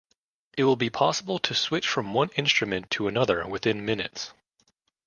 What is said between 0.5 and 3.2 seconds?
It will be possible to switch from one instrument to